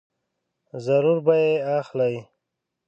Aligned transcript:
ضرور 0.85 1.17
به 1.25 1.35
یې 1.43 1.51
اخلې! 1.79 2.13